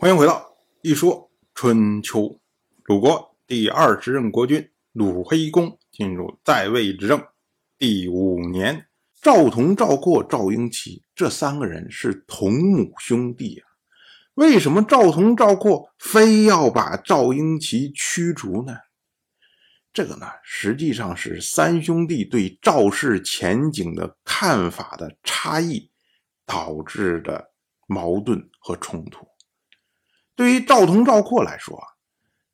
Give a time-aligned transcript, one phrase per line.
[0.00, 2.40] 欢迎回到一说春秋。
[2.84, 7.22] 鲁国第二十任国君鲁黑公进入在位执政
[7.76, 8.86] 第五年，
[9.20, 13.68] 赵同、赵括、赵婴齐这三个人是同母兄弟啊。
[14.36, 18.74] 为什么赵同、赵括非要把赵婴齐驱逐呢？
[19.92, 25.90] 这个呢，实际上是三兄弟对赵氏前景的看法的差异
[26.46, 27.50] 导致的
[27.86, 29.26] 矛盾和冲突。
[30.40, 31.86] 对于赵同、赵括来说啊，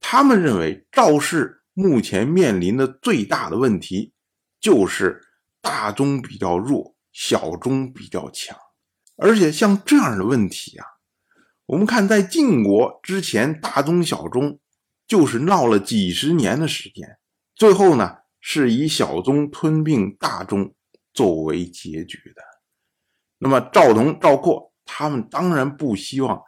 [0.00, 4.12] 他们认为赵氏目前面临的最大的问题
[4.58, 5.20] 就是
[5.60, 8.58] 大宗比较弱，小宗比较强。
[9.14, 10.84] 而且像这样的问题啊，
[11.66, 14.58] 我们看在晋国之前，大宗小宗
[15.06, 17.18] 就是闹了几十年的时间，
[17.54, 20.74] 最后呢是以小宗吞并大宗
[21.14, 22.42] 作为结局的。
[23.38, 26.42] 那么赵同、赵括他们当然不希望。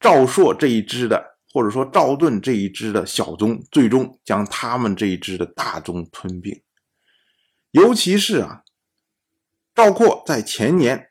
[0.00, 6.62] 赵朔这一支的，或者说赵盾这一支的小宗，最终将他们这一支的大宗吞并。
[7.72, 8.62] 尤其是啊，
[9.74, 11.10] 赵括在前年，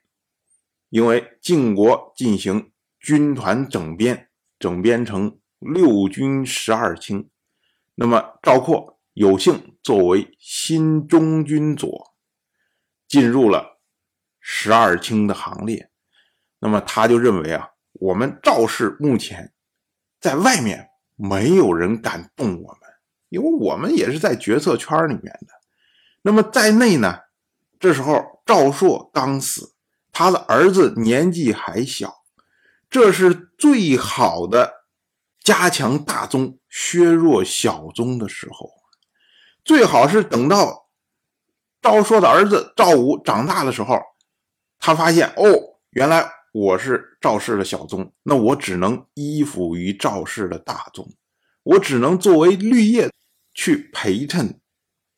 [0.89, 7.29] 因为晋国进行军团整编，整编成六军十二卿，
[7.95, 12.15] 那么赵括有幸作为新中军佐，
[13.05, 13.79] 进入了
[14.39, 15.91] 十二卿的行列。
[16.59, 17.71] 那么他就认为啊。
[17.99, 19.53] 我们赵氏目前
[20.19, 22.81] 在外面没有人敢动我们，
[23.29, 25.47] 因为我们也是在决策圈里面的。
[26.21, 27.21] 那么在内呢，
[27.79, 29.73] 这时候赵朔刚死，
[30.11, 32.23] 他的儿子年纪还小，
[32.89, 34.85] 这是最好的
[35.39, 38.71] 加强大宗、削弱小宗的时候。
[39.63, 40.87] 最好是等到
[41.81, 43.99] 赵朔的儿子赵武长大的时候，
[44.77, 46.36] 他发现哦，原来。
[46.53, 51.07] 我是赵氏的小宗，那我只能依附于赵氏的大宗，
[51.63, 53.11] 我只能作为绿叶
[53.53, 54.59] 去陪衬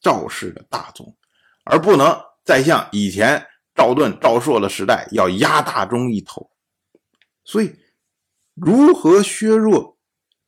[0.01, 1.15] 赵氏的大宗，
[1.63, 6.49] 而不能再像以前赵盾、赵朔的时代要压大宗一头。
[7.45, 7.73] 所以，
[8.53, 9.97] 如何削弱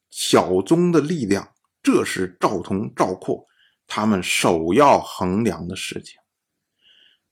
[0.09, 3.47] 小宗的力量，这是赵同、赵括
[3.87, 6.19] 他们首要衡量的事情。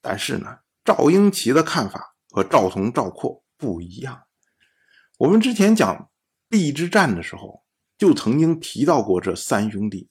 [0.02, 3.44] 但是呢，赵婴齐的看法和赵同、赵括。
[3.62, 4.23] 不一样。
[5.17, 6.09] 我们之前讲
[6.50, 7.62] 邲之战的时候，
[7.97, 10.07] 就曾经提到过这三兄弟，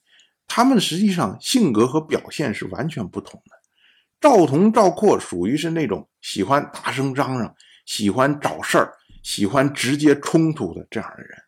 [0.46, 3.56] 他们实际上性格和表现是完全不同的。
[4.20, 7.54] 赵同、赵括属于是那种喜欢大声嚷嚷、
[7.86, 8.92] 喜欢找事儿、
[9.22, 11.38] 喜欢直接冲突的这样的人，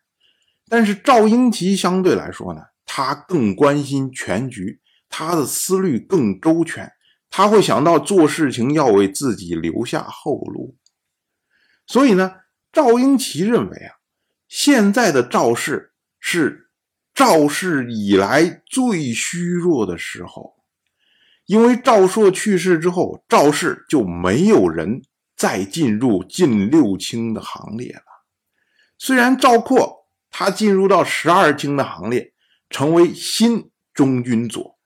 [0.67, 6.91] 但是赵婴齐相对来说呢，他更关心全局，他的思虑更周全，
[7.31, 10.77] 他会想到做事情要为自己留下后路。
[11.87, 12.35] 所以呢，
[12.71, 13.95] 赵婴齐认为啊，
[14.47, 16.69] 现在的赵氏是
[17.13, 20.57] 赵氏以来最虚弱的时候，
[21.45, 25.01] 因为赵朔去世之后，赵氏就没有人
[25.35, 28.03] 再进入晋六卿的行列了。
[28.97, 32.33] 虽然赵括他进入到十二卿的行列，
[32.69, 34.77] 成为新中军佐，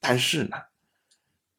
[0.00, 0.56] 但是呢，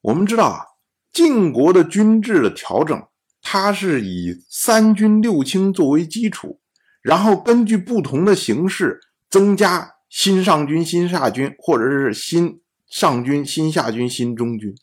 [0.02, 0.66] 我们知道啊，
[1.14, 3.02] 晋国的军制的调整。
[3.44, 6.60] 它是以三军六卿作为基础，
[7.02, 9.00] 然后根据不同的形式
[9.32, 14.76] 增加新上军、新下军，或者是新上军、新下军、新中军，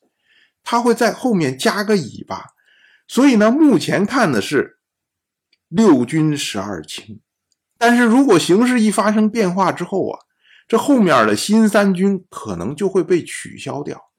[0.64, 2.46] 它会在后面加个尾巴。
[3.06, 4.80] 所以呢，目前看的是
[5.68, 7.20] 六军十二卿，
[7.78, 10.18] 但是如果形势一发生变化之后啊，
[10.66, 14.10] 这后面的新三军可能就会被取消掉。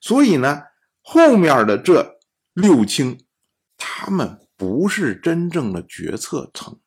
[0.00, 0.62] 所以呢，
[1.02, 2.18] 后面的这
[2.52, 3.20] 六卿。
[3.78, 6.80] 他们不是真正的决策层，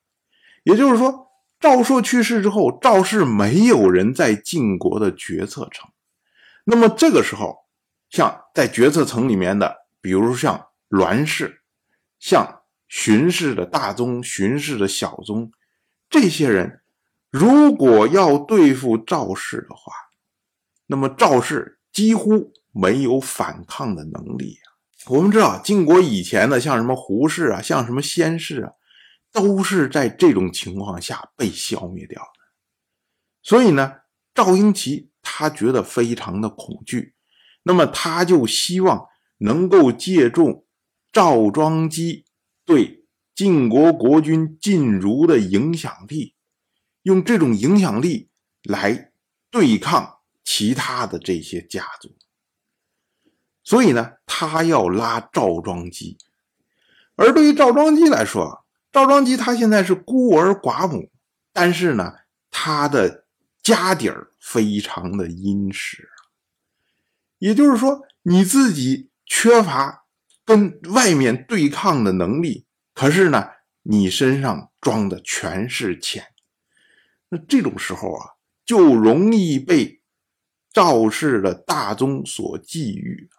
[0.64, 1.28] 也就是说，
[1.60, 5.88] 赵朔去世之后，赵氏没有人在晋国的决策层。
[6.64, 7.56] 那么这个时候，
[8.10, 11.62] 像在决策层里面的，比如像栾氏、
[12.18, 15.52] 像荀氏的大宗、荀氏的小宗，
[16.10, 16.82] 这些人
[17.30, 19.94] 如果要对付赵氏的话，
[20.88, 24.66] 那么赵氏几乎没有反抗的能力啊。
[25.08, 28.72] 我们知道，晋国以前的像什么胡氏啊，像什么先氏啊，
[29.32, 32.40] 都是在这种情况下被消灭掉的。
[33.42, 33.94] 所以呢，
[34.36, 37.16] 赵婴齐他觉得非常的恐惧，
[37.64, 39.06] 那么他就希望
[39.38, 40.68] 能够借助
[41.12, 42.26] 赵庄姬
[42.66, 46.36] 对晋国国君晋如的影响力，
[47.04, 48.30] 用这种影响力
[48.64, 49.14] 来
[49.50, 52.16] 对抗其他的这些家族。
[53.70, 56.18] 所以呢，他要拉赵庄姬，
[57.16, 61.12] 而对于赵庄姬来说，赵庄吉他现在是孤儿寡母，
[61.54, 62.16] 但是呢，
[62.50, 63.26] 他的
[63.62, 66.10] 家底儿非常的殷实，
[67.38, 70.04] 也就是说，你自己缺乏
[70.44, 73.50] 跟外面对抗的能力，可是呢，
[73.84, 76.26] 你身上装的全是钱，
[77.30, 78.34] 那这种时候啊，
[78.66, 80.02] 就容易被
[80.74, 83.30] 赵氏的大宗所觊觎。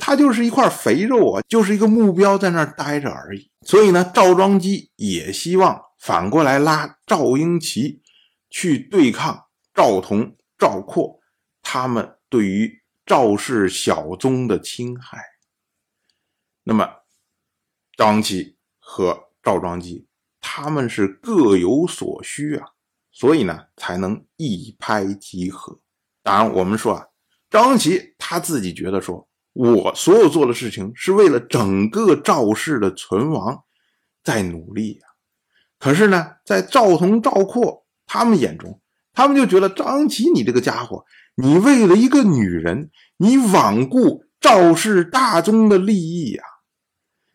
[0.00, 3.50] 他就是一块肥肉啊，就是一个目标在那儿待着而已。
[3.66, 8.02] 所以呢，赵庄基也希望反过来拉赵英奇
[8.48, 11.20] 去对抗赵同、赵括
[11.60, 15.22] 他们对于赵氏小宗的侵害。
[16.64, 16.88] 那么，
[17.96, 20.06] 赵英奇和赵庄基
[20.40, 22.66] 他们是各有所需啊，
[23.10, 25.80] 所以呢才能一拍即合。
[26.22, 27.06] 当然，我们说啊，
[27.50, 29.28] 赵英奇他自己觉得说。
[29.52, 33.64] 我所有做的事情是为了整个赵氏的存亡
[34.24, 35.06] 在努力呀。
[35.78, 38.80] 可是呢，在赵同、赵括他们眼中，
[39.12, 41.04] 他们就觉得张琪，你这个家伙，
[41.34, 46.42] 你为了一个女人，你罔顾赵氏大宗的利益呀？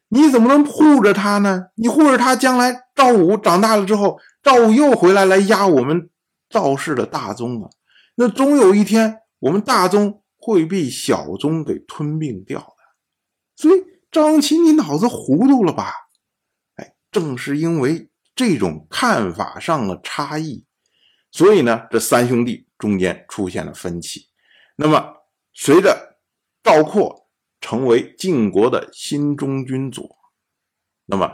[0.10, 1.66] 你怎么能护着他呢？
[1.76, 6.10] 你护着他，将来赵武长大了之后，赵武又回来来压我们
[6.50, 7.70] 赵氏的大宗啊？
[8.16, 10.24] 那终有一天，我们大宗。
[10.48, 12.76] 会被小宗给吞并掉的，
[13.58, 15.92] 所以张琪，你脑子糊涂了吧？
[16.76, 20.66] 哎，正是因为这种看法上的差异，
[21.32, 24.30] 所以呢，这三兄弟中间出现了分歧。
[24.78, 25.18] 那么，
[25.52, 26.18] 随着
[26.64, 27.28] 赵括
[27.60, 30.18] 成为晋国的新中军佐，
[31.08, 31.30] 那么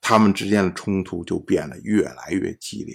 [0.00, 2.94] 他们之间的冲突就变得越来越激烈。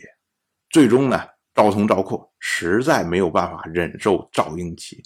[0.70, 1.28] 最终呢？
[1.54, 5.04] 赵同、赵括实在没有办法忍受赵英奇，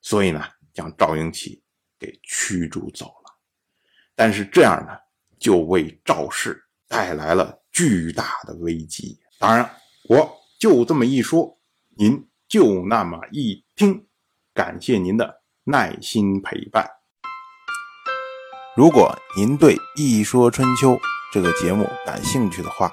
[0.00, 0.42] 所以呢，
[0.72, 1.62] 将赵英奇
[1.98, 3.34] 给驱逐走了。
[4.14, 4.96] 但是这样呢，
[5.38, 9.18] 就为赵氏带来了巨大的危机。
[9.38, 9.68] 当然，
[10.08, 11.58] 我就这么一说，
[11.96, 14.06] 您就那么一听。
[14.54, 16.88] 感谢您的耐心陪伴。
[18.76, 20.92] 如果您对《一说春秋》
[21.32, 22.92] 这个节目感兴趣的话，